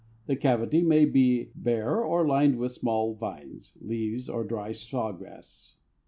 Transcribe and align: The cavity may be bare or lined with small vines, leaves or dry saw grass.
The 0.25 0.35
cavity 0.35 0.81
may 0.81 1.05
be 1.05 1.51
bare 1.53 2.03
or 2.03 2.25
lined 2.27 2.57
with 2.57 2.71
small 2.71 3.13
vines, 3.13 3.77
leaves 3.81 4.27
or 4.29 4.43
dry 4.43 4.71
saw 4.71 5.11
grass. 5.11 5.75